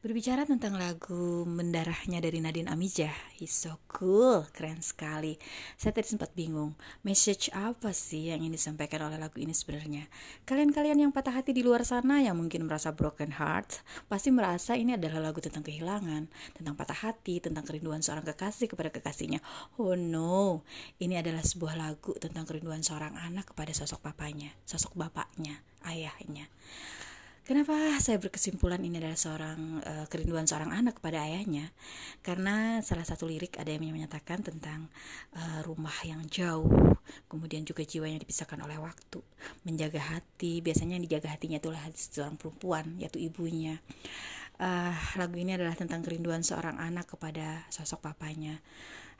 [0.00, 5.36] Berbicara tentang lagu Mendarahnya dari Nadine Amijah He's so cool, keren sekali.
[5.76, 6.72] Saya tadi sempat bingung
[7.04, 10.08] Message apa sih yang ingin disampaikan oleh lagu ini sebenarnya?
[10.48, 14.96] Kalian-kalian yang patah hati di luar sana Yang mungkin merasa broken heart Pasti merasa ini
[14.96, 19.44] adalah lagu tentang kehilangan Tentang patah hati, tentang kerinduan seorang kekasih kepada kekasihnya.
[19.76, 20.64] Oh no
[20.96, 26.48] Ini adalah sebuah lagu tentang kerinduan seorang anak kepada sosok papanya Sosok bapaknya, ayahnya
[27.50, 31.74] Kenapa saya berkesimpulan ini adalah seorang uh, kerinduan seorang anak kepada ayahnya?
[32.22, 34.86] Karena salah satu lirik ada yang menyatakan tentang
[35.34, 36.70] uh, rumah yang jauh,
[37.26, 39.18] kemudian juga jiwa yang dipisahkan oleh waktu,
[39.66, 40.62] menjaga hati.
[40.62, 43.82] Biasanya yang dijaga hatinya itulah hati seorang perempuan, yaitu ibunya.
[44.62, 48.62] Uh, lagu ini adalah tentang kerinduan seorang anak kepada sosok papanya.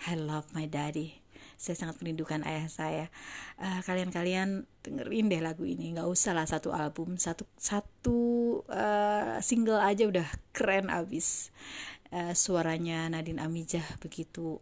[0.07, 1.19] I love my daddy
[1.61, 3.07] saya sangat merindukan ayah saya.
[3.61, 5.93] Uh, kalian-kalian dengerin deh lagu ini.
[5.93, 8.21] Nggak usah lah satu album satu satu
[8.73, 10.25] uh, single aja udah
[10.57, 11.53] keren abis.
[12.09, 14.57] Uh, suaranya Nadine Amijah begitu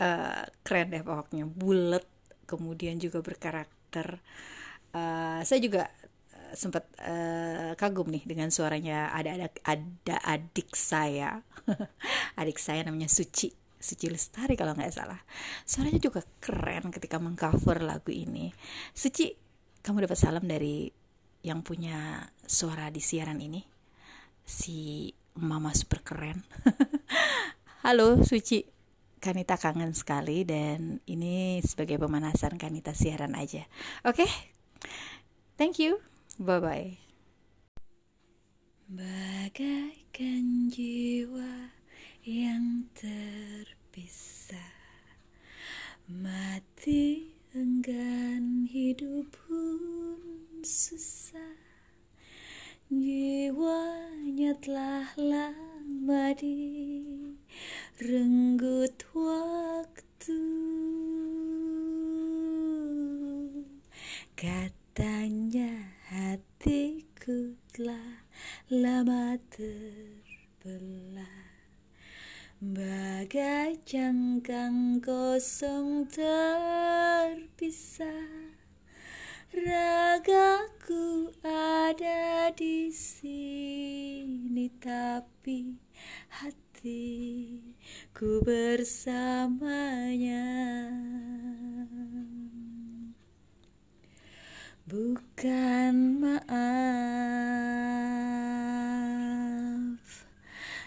[0.00, 1.44] uh, keren deh pokoknya.
[1.44, 2.08] Bulat
[2.48, 4.24] kemudian juga berkarakter.
[4.96, 5.92] Uh, saya juga
[6.56, 11.44] sempat uh, kagum nih dengan suaranya ada ada ada adik saya.
[12.40, 15.16] Adik saya namanya Suci Suci Lestari kalau nggak salah.
[15.64, 18.52] Suaranya juga keren ketika mengcover lagu ini.
[18.92, 19.32] Suci,
[19.80, 20.92] kamu dapat salam dari
[21.40, 23.64] yang punya suara di siaran ini.
[24.44, 25.08] Si
[25.40, 26.44] mama super keren.
[27.88, 28.60] Halo Suci,
[29.20, 33.64] Kanita kangen sekali dan ini sebagai pemanasan Kanita siaran aja.
[34.04, 34.30] Oke, okay?
[35.60, 36.00] thank you,
[36.36, 36.96] bye bye.
[38.90, 41.72] Bagaikan jiwa
[42.26, 44.58] yang terpisah
[46.10, 51.54] Mati enggan hidup pun susah
[52.90, 57.00] Jiwanya telah lama di
[57.96, 60.44] renggut waktu.
[64.36, 68.28] Katanya hatiku telah
[68.68, 71.40] lama terbelah.
[72.60, 77.40] Bagai cangkang kosong terpisah.
[79.56, 84.09] Ragaku ada di sini
[84.80, 85.76] Tapi
[86.40, 90.48] hatiku bersamanya.
[94.88, 96.56] Bukan maaf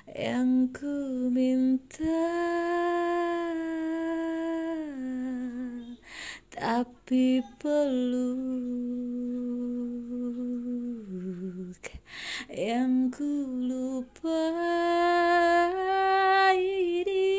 [0.09, 2.33] yang ku minta
[6.49, 8.33] tapi peluk
[12.49, 13.61] yang ku
[14.03, 14.43] lupa
[16.59, 17.31] ini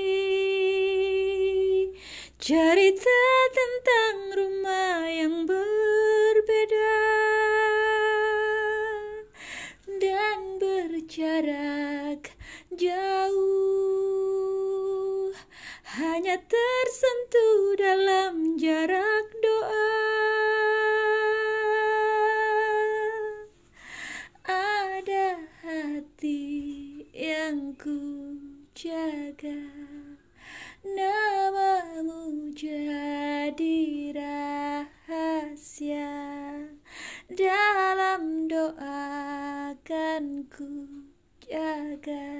[41.74, 42.30] jaga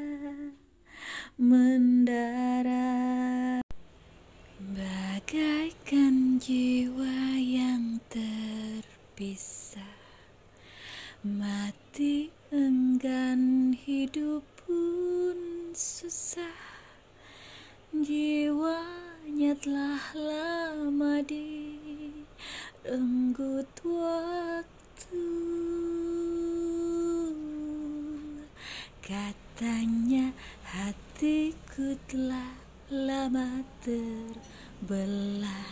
[1.35, 2.79] mendarat
[4.63, 9.99] bagaikan jiwa yang terpisah.
[11.27, 16.63] Mati enggan hidup pun susah.
[17.91, 21.75] Jiwanya telah lama di
[22.87, 25.27] renggut waktu
[29.05, 30.33] Katanya
[30.65, 32.57] hatiku telah
[32.89, 35.69] lama terbelah.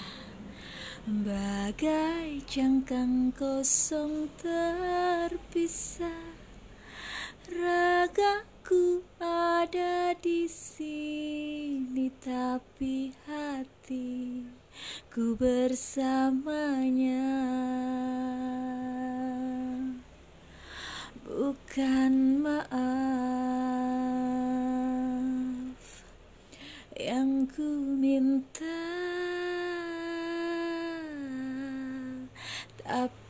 [1.08, 6.28] Bagai cangkang kosong terpisah.
[7.48, 14.52] Ragaku ada di sini Tapi hatiku
[15.40, 17.24] bersamanya.
[21.24, 22.31] Bukan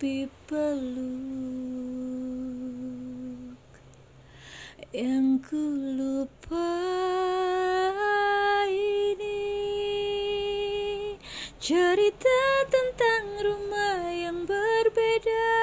[0.02, 0.98] tapi peluk
[4.90, 6.74] yang ku lupa
[8.66, 9.46] ini.
[11.62, 15.54] Cerita tentang rumah yang berbeda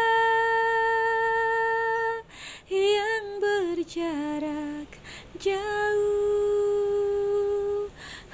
[2.72, 4.88] yang berjarak
[5.36, 5.68] jauh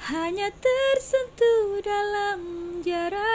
[0.06, 2.38] hanya tersentuh dalam
[2.86, 3.25] jarak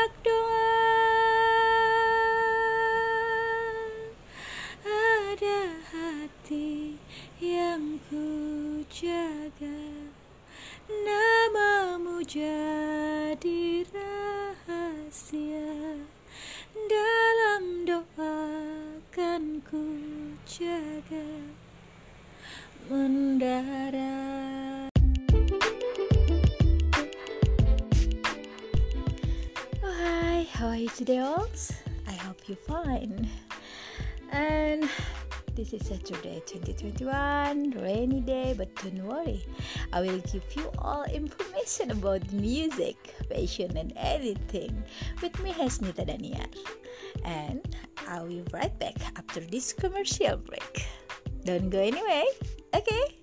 [10.89, 15.99] Namamu jadi rahasia.
[16.71, 18.39] Dalam doa
[19.11, 19.83] kan ku
[20.47, 21.27] jaga
[22.87, 23.95] Mendarat
[29.83, 31.47] Oh hi, how are you today all?
[32.07, 33.27] I hope you fine
[35.61, 39.45] this is Saturday 2021, rainy day, but don't worry,
[39.93, 42.97] I will give you all information about music,
[43.29, 44.83] fashion, and anything
[45.21, 46.49] with me, Hasnita Daniar.
[47.25, 47.61] And
[48.07, 50.87] I will be right back after this commercial break.
[51.45, 52.25] Don't go anyway,
[52.73, 53.20] okay?